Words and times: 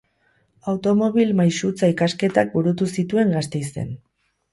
Automobil-maisutza 0.71 1.89
ikasketak 1.95 2.49
burutu 2.55 2.87
zituen 2.95 3.35
Gasteizen. 3.37 3.93